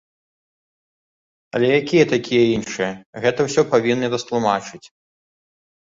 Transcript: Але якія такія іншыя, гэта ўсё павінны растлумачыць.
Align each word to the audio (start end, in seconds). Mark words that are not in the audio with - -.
Але 1.57 1.67
якія 1.81 2.05
такія 2.13 2.45
іншыя, 2.55 2.89
гэта 3.27 3.39
ўсё 3.49 3.61
павінны 3.75 4.05
растлумачыць. 4.15 4.85